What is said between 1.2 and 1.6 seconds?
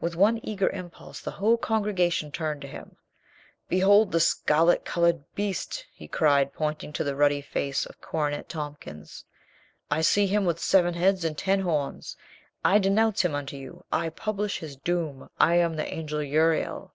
the whole